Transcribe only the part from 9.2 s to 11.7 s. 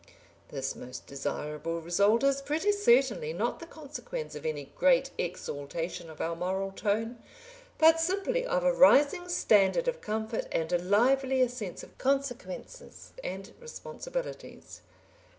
standard of comfort and a livelier